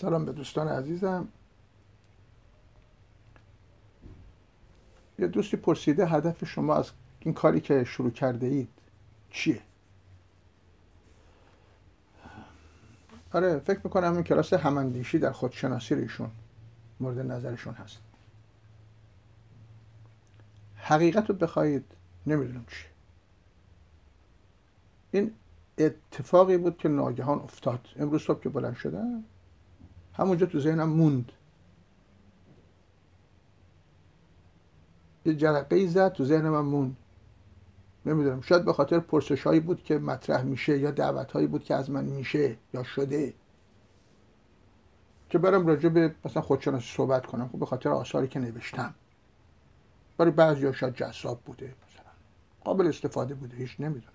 [0.00, 1.28] سلام به دوستان عزیزم.
[5.18, 6.90] یه دوستی پرسیده هدف شما از
[7.20, 8.68] این کاری که شروع کرده اید
[9.30, 9.60] چیه؟
[13.32, 16.30] آره فکر می‌کنم این کلاس هماندیشی در خودشناسی ایشون
[17.00, 17.98] مورد نظرشون هست.
[20.76, 21.84] حقیقت رو بخواهید
[22.26, 22.84] نمی‌دونم چی
[25.10, 25.34] این
[25.78, 27.88] اتفاقی بود که ناگهان افتاد.
[27.96, 29.24] امروز صبح که بلند شدم
[30.20, 31.32] همونجا تو ذهنم موند.
[35.24, 36.96] یه جرقه ای زد تو ذهن من موند.
[38.06, 41.74] نمی‌دونم شاید به خاطر پرسش هایی بود که مطرح میشه یا دعوت هایی بود که
[41.74, 43.34] از من میشه یا شده.
[45.28, 47.48] که برم راجع به مثلا خودشناسی صحبت کنم.
[47.48, 48.94] خب به خاطر آثاری که نوشتم.
[50.18, 52.10] برای بعضی شاید جذاب بوده مثلا.
[52.64, 54.12] قابل استفاده بوده هیچ نمی‌دونم.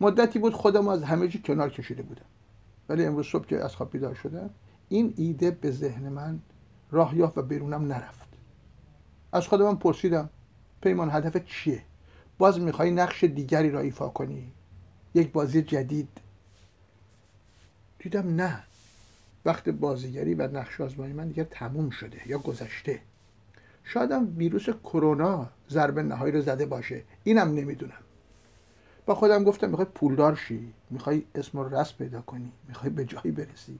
[0.00, 2.26] مدتی بود خودم از همه چی کنار کشیده بودم.
[2.88, 4.50] ولی امروز صبح که از خواب بیدار شدم
[4.88, 6.40] این ایده به ذهن من
[6.90, 8.28] راه یافت و بیرونم نرفت.
[9.32, 10.30] از خودم پرسیدم
[10.80, 11.82] پیمان هدف چیه؟
[12.38, 14.52] باز می‌خوای نقش دیگری را ایفا کنی؟
[15.14, 16.08] یک بازی جدید؟
[17.98, 18.62] دیدم نه.
[19.44, 23.00] وقت بازیگری و نقش آزمایی من دیگه تموم شده یا گذشته.
[23.84, 27.02] شایدم ویروس کرونا ضربه نهایی رو زده باشه.
[27.24, 28.05] اینم نمی‌دونم.
[29.06, 33.30] با خودم گفتم می‌خوای پولدار شی می‌خوای اسم و رسم پیدا کنی می‌خوای به جایی
[33.30, 33.78] برسی.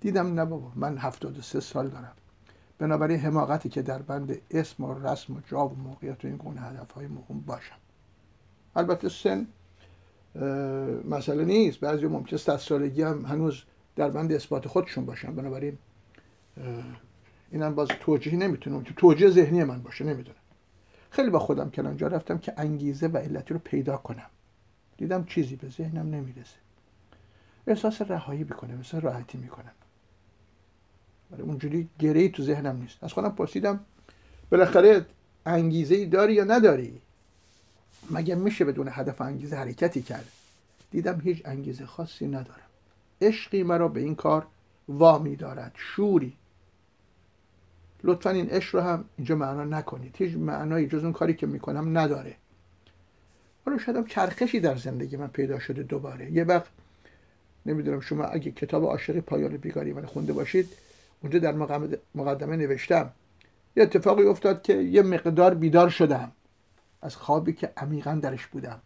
[0.00, 2.12] دیدم نه بابا من 73 سال دارم.
[2.78, 6.60] بنابراین حماقتی که در بند اسم و رسم و جا و موقعیت و این گونه
[6.60, 7.76] هدف های مهم باشم.
[8.76, 9.46] البته سن
[11.10, 11.80] مسئله نیست.
[11.80, 13.62] بعضی ممکن صد سالگی هم هنوز
[13.96, 15.34] در بند اثبات خودشون باشن.
[15.34, 15.78] بنابراین
[17.50, 18.84] اینم باز توجیهی نمی‌تونم.
[18.84, 20.36] که توجیه ذهنی من باشه نمی‌دونم.
[21.10, 24.26] خیلی با خودم کلانجا رفتم که انگیزه و علتی رو پیدا کنم.
[24.98, 26.56] دیدم چیزی به ذهنم نمی‌رسه.
[27.66, 29.72] احساس رهایی می‌کنه مثل راحتی می‌کنم.
[31.30, 33.04] ولی اونجوری گره تو ذهنم نیست.
[33.04, 33.80] از خودم پرسیدم
[34.50, 35.06] بالاخره
[35.46, 37.00] انگیزه ای داری یا نداری؟
[38.10, 40.26] مگه میشه بدون هدف انگیزه حرکتی کرد؟
[40.90, 42.66] دیدم هیچ انگیزه خاصی ندارم.
[43.20, 44.46] عشقی مرا به این کار
[44.88, 46.32] وامی دارد شوری.
[48.04, 50.14] لطفا این عشق رو هم اینجا معنا نکنید.
[50.18, 52.36] هیچ معنایی جز اون کاری که می‌کنم نداره.
[53.66, 56.32] حالا شاید هم چرخشی در زندگی من پیدا شده دوباره.
[56.32, 56.70] یه وقت
[57.66, 60.68] نمی‌دونم شما اگه کتاب عاشقی پایان بیگاری من خونده باشید
[61.22, 61.52] اونجا در
[62.14, 63.10] مقدمه نوشتم
[63.76, 66.32] یه اتفاقی افتاد که یه مقدار بیدار شدم.
[67.02, 68.80] از خوابی که عمیقا درش بودم.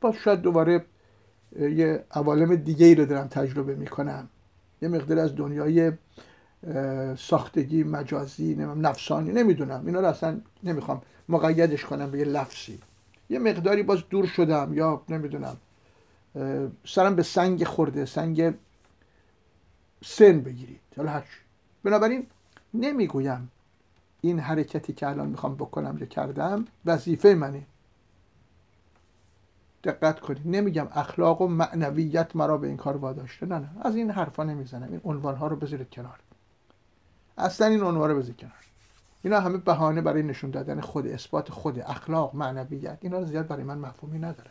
[0.00, 0.84] باز شاید دوباره
[1.60, 4.28] یه عوالم دیگه ای رو دارم تجربه می‌کنم.
[4.82, 5.92] یه مقدار از دنیای
[7.18, 9.82] ساختگی مجازی نفسانی نمی‌دونم.
[9.86, 12.78] اینا رو اصلا نمی‌خوام مقیدش کنم به یه لفظی.
[13.32, 15.56] یه مقداری باز دور شدم یا نمی‌دونم.
[16.84, 18.54] سرم به سنگ خورده سنگ
[20.04, 20.80] سن بگیرید.
[20.96, 21.38] حالا هرچی
[21.84, 22.26] بنابراین
[22.74, 23.50] نمی‌گویم
[24.20, 27.62] این حرکتی که الان می‌خوام بکنم یا کردم وظیفه منه.
[29.84, 30.42] دقت کنید.
[30.44, 33.46] نمیگم اخلاق و معنویت مرا به این کار واداشته.
[33.46, 33.68] نه نه.
[33.80, 34.88] از این حرفا نمی‌زنم.
[34.90, 36.18] این عنوان ها رو بذارید کنار.
[37.38, 38.71] اصلا این عنوان رو بذارید کنار.
[39.22, 42.98] اینا همه بهانه برای نشون دادن خود اثبات خود اخلاق معنویت.
[43.00, 44.50] اینا رو زیاد برای من مفهومی ندارن.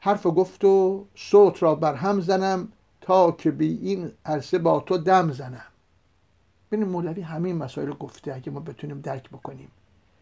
[0.00, 2.68] حرف گفت و صوت را بر هم زنم
[3.00, 5.66] تا که بی این عرصه با تو دم زنم.
[6.72, 9.70] ببین مولوی همین مسائل گفته اگه ما بتونیم درک بکنیم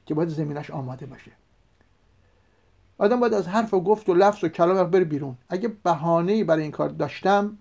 [0.06, 1.30] که باید زمینش آماده باشه.
[2.98, 5.36] آدم باید از حرف و گفت و لفظ و کلام بره بیرون.
[5.48, 7.58] اگه بهانه‌ای برای این کار داشتم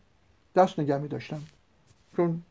[0.56, 1.42] دست نگه می داشتم
[2.16, 2.42] چون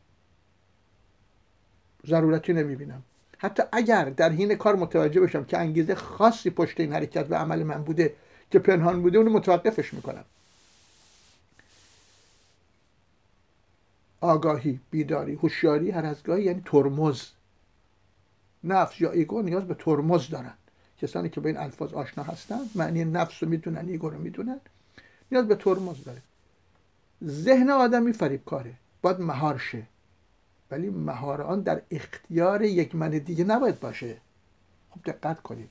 [2.07, 3.03] ضرورتی نمی‌بینم.
[3.37, 7.63] حتی اگر در حین کار متوجه بشم که انگیزه خاصی پشت این حرکت و عمل
[7.63, 8.13] من بوده
[8.51, 10.25] که پنهان بوده اونو متوقفش می‌کنم.
[14.21, 17.21] آگاهی بیداری هوشیاری هر از گاهی یعنی ترمز.
[18.63, 20.53] نفس یا ego نیاز به ترمز دارن.
[21.01, 24.59] کسانی که به این الفاظ آشنا هستن معنی نفس رو می‌دونن ego رو می‌دونن
[25.31, 26.21] نیاز به ترمز داره
[27.23, 29.83] ذهن آدمی فریب کاره باید مهار شه.
[30.73, 34.17] ولی مهار آن در اختیار یک من دیگه نباید باشه.
[34.89, 35.69] خب دقت کنید.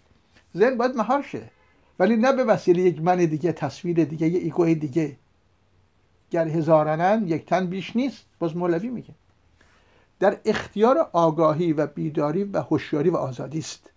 [0.57, 1.51] ذهن باید مهار شه.
[1.99, 5.17] ولی نه به وسیله یک من دیگه تصویر دیگه یه ایگوی دیگه.
[6.31, 8.25] گر هزارانن یک تن بیش نیست.
[8.39, 9.15] باز مولوی میگه.
[10.21, 13.91] در اختیار آگاهی و بیداری و هوشیاری و آزادی است.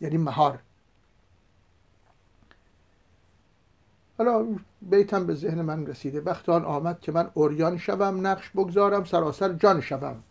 [0.00, 0.58] یعنی مهار.
[4.18, 4.46] حالا
[4.82, 6.20] بیتم به ذهن من رسیده.
[6.20, 10.22] وقت آن آمد که من اوریان شوم نقش بگذارم سراسر جان شوم.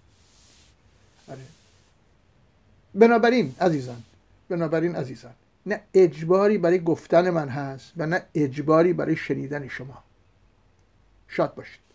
[1.30, 1.39] آره.
[2.95, 4.04] بنابراین عزیزان
[4.50, 5.34] بنابراین عزیزان
[5.66, 10.04] نه اجباری برای گفتن من هست و نه اجباری برای شنیدن شما.
[11.28, 11.87] شاد باشید.